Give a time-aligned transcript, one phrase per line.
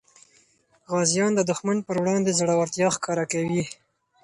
[0.91, 3.63] غازیان د دښمن په وړاندې زړورتیا ښکاره کوي.